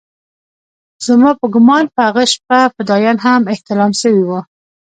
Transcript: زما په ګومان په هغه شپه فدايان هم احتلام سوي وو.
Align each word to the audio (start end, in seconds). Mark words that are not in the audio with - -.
زما 1.05 1.31
په 1.39 1.45
ګومان 1.53 1.85
په 1.93 1.99
هغه 2.07 2.23
شپه 2.33 2.59
فدايان 2.75 3.17
هم 3.25 3.41
احتلام 3.53 3.91
سوي 4.01 4.23
وو. 4.25 4.39